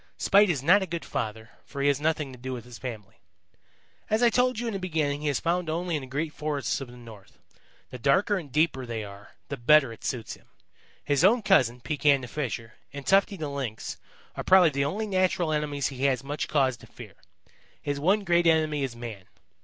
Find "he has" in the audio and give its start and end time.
1.83-2.01, 15.89-16.23